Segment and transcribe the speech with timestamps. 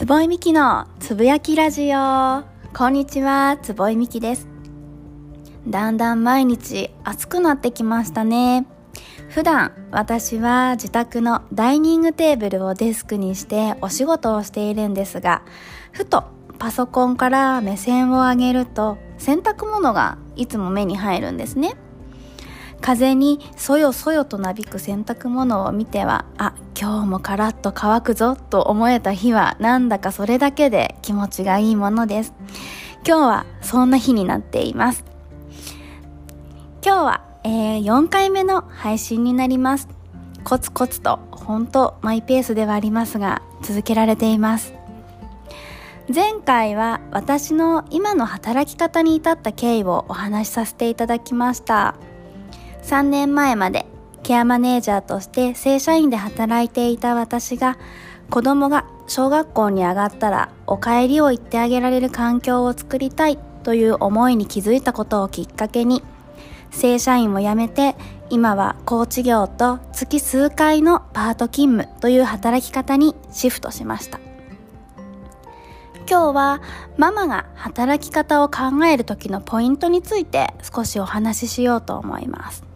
[0.00, 2.42] つぼいみきのつぶやきラジオ。
[2.74, 4.48] こんにちはつぼいみきです。
[5.68, 8.66] だんだん毎日暑くなってきましたね。
[9.28, 15.42] 普段私は自宅のダイニングテーブルをデスクにしてお仕事をしているんですが
[15.92, 16.24] ふと
[16.58, 21.74] パソコンから目線を上げると洗濯物がいつも目に入るんですね。
[22.80, 32.32] 風にそよそよとなびく洗濯物を見てはあ今日もカラッと乾くぞと思えた日はなんだかそれだけで気持ちがいいものです。
[33.06, 35.04] 今日はそんな日になっています。
[36.84, 39.88] 今日は、えー、4回目の配信になります。
[40.44, 44.74] コツコツと本当マイペースではありますが続けられています。
[46.12, 51.94] 前回は私の今の働き方に至った経緯をお話しさせていただきました。
[52.90, 53.86] 3年前まで
[54.24, 57.78] ケアマネージャーとして正社員で働いていた私が
[58.30, 66.02] 子供が小学校に上がったらお帰りを言ってあげられる環境を作りたいという思いに気づいたことをきっかけに
[66.72, 67.94] 正社員を辞めて
[68.28, 74.18] 今はコーチ業と月数回のパート勤務という働き方にシフトしました。
[76.08, 76.60] 今日は
[76.96, 82.69] ママが働き方を考える時のポイントについて少しお話ししようと思います。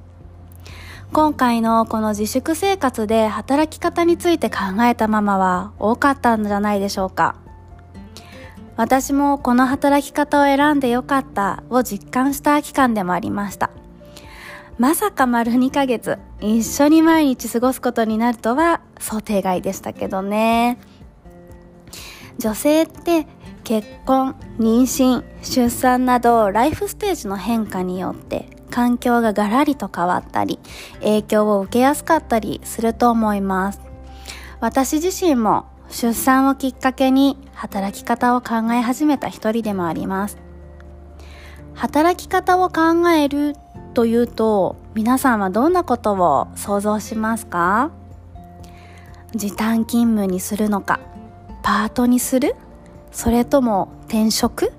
[1.15, 7.37] 今回のこの自粛生活で働き方について考えたママは多かったんじゃないでしょうか。
[8.77, 13.71] 私もこの働き方を選んでよかったを実感した期間でもありました。
[14.77, 20.79] まさか丸2ヶ月一緒に毎日過ごすことになるとは想定外でしたけどね。
[22.39, 23.29] 女性って
[23.63, 30.59] 結婚、妊娠、出産などライフステージの変化によって環境がガラリと変わったり、
[30.99, 33.81] 影響を受けやすかったりすると思います。
[34.59, 40.39] 私自身も出産をきっかけに働き方を考え始めた一人でもあります。
[41.75, 43.55] 働き方を考える
[43.95, 47.93] というと、皆さんはどんなことを想像しますか？
[49.37, 50.99] 時短勤務にするのか、
[51.63, 52.57] パートにする？
[53.13, 54.73] それとも転職？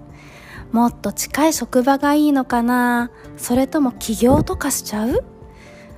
[0.75, 3.09] もっと近い職場がいいのかな？
[3.37, 5.23] それとも起業とかしちゃう？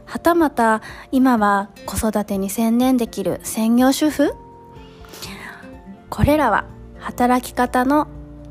[0.05, 4.35] はたまた今は子育てに専念できる専業主婦？
[6.11, 6.67] これらは
[6.99, 8.07] 働き方の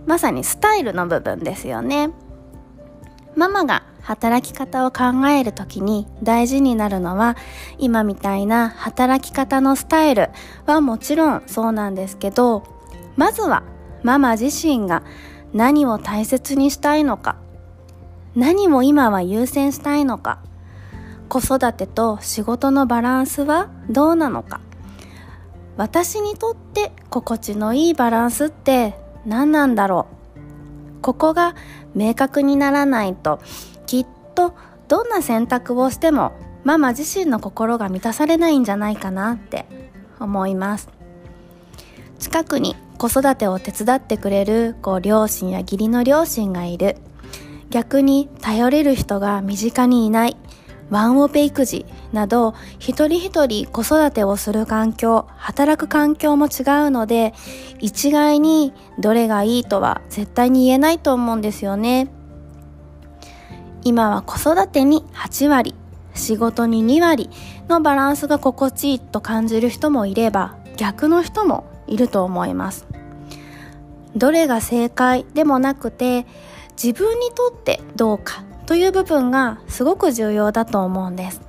[0.06, 2.10] まさにスタイルの部分ですよね。
[3.36, 7.36] ママが働き方を考えるときに大事になるのは
[7.78, 10.30] 今みたいな働き方のスタイル
[10.66, 12.64] はもちろんそうなんですけど
[13.14, 13.62] まずは
[14.02, 15.04] ママ自身が
[15.56, 17.36] 何を大切にしたいのか。
[18.34, 20.38] 何を今は優先したいのか。
[21.30, 24.60] 子育てと仕事のバランスはどうなのか。
[25.78, 30.08] 私にとって心地のいいバランスって何なんだろ
[30.98, 31.00] う。
[31.00, 31.54] ここが
[31.94, 33.40] 明確にならないと
[33.86, 34.54] きっと
[34.88, 36.32] どんな選択をしても
[36.64, 39.64] ママ自身の心が満たされないんじゃないかなって
[40.20, 40.90] 思います。
[42.18, 46.96] 近くに子育てを手伝ってくれるこう両親や義理の両親がいる。
[47.70, 50.36] 逆に頼れる人が身近にいない
[50.90, 57.34] ワンオペ育児など一人一人子育てをする環境働く環境も違うので
[57.80, 62.08] 一概にどれがいいとは絶対に言えないと思うんですよね。
[63.82, 65.74] 今は子育てに8割
[66.14, 67.30] 仕事に2割
[67.68, 72.85] のバランスが心地いいと感じる人もいれば逆の人もいると思います。
[74.16, 76.26] どれが正解でもなくて
[76.82, 81.40] 自分にとってどうかという部分がすごく重要だと思うんです。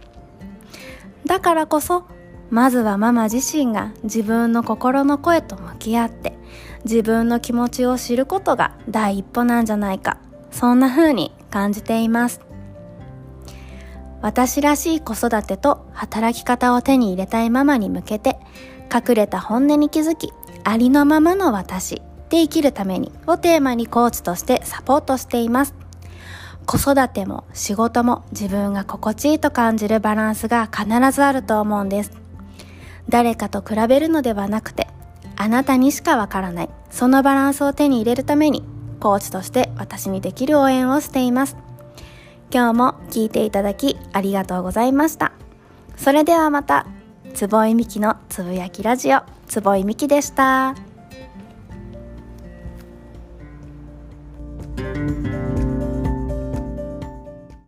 [1.26, 2.06] だからこそ
[2.50, 6.34] まずはママ自身が自分の心の声と向き合って
[6.86, 10.20] 自分の気持ちを知ることが第一歩なんじゃないか
[10.52, 12.42] そんな風に感じています。
[14.22, 18.38] 私らしい子育てと働き方を手に入れたいママに向けて
[18.94, 22.02] 隠れた本音に気づき、ありのままの私。
[22.30, 25.74] で生きるためにをテーマにコーチとしてサポートしています。
[26.66, 32.12] 子育ても仕事も自分が心地いいと感じるバランスが必ずあると思うんです。
[33.08, 34.88] 誰かと比べるのではなくて、
[35.38, 38.66] あなたにしかわからない、そのバランスを手に入れるために、
[39.00, 41.56] コーチとして私にできる応援をしています。
[42.52, 45.32] 今日も聞いていただきありがとうございました。
[45.96, 46.86] それではまた。
[47.34, 50.87] つぼいみきのつぶやきラジオつぼいみきでした。